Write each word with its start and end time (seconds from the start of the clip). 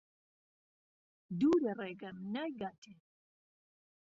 دووره 1.39 1.71
رێگهم 1.79 2.17
نایگاتێ 2.33 2.95